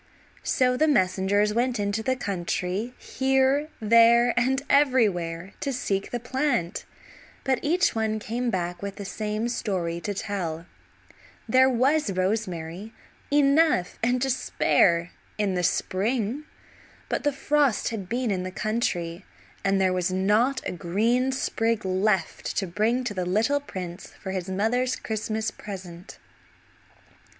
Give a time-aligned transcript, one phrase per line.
[0.41, 6.85] So messengers went into the country here, there, and everywhere to seek the plant,
[7.43, 10.65] but each one came back with the same story to tell;
[11.47, 12.93] there was rosemary,
[13.31, 16.45] enough and to spare, in the spring,
[17.07, 19.23] but the frost had been in the country
[19.63, 24.31] and there was not a green sprig left to bring to the little prince for
[24.31, 26.17] his mother's Christmas present.